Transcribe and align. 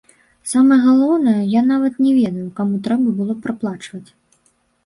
Самае 0.51 0.77
галоўнае, 0.85 1.35
я 1.51 1.61
нават 1.71 1.93
не 2.05 2.11
ведаю, 2.21 2.47
каму 2.61 2.81
трэба 2.89 3.15
было 3.21 3.33
праплачваць. 3.45 4.07